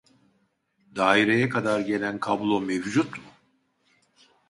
Daireye 0.95 1.49
kadar 1.49 1.79
gelen 1.79 2.19
kablo 2.19 2.61
mevcut 2.61 3.17
mu? 3.19 3.31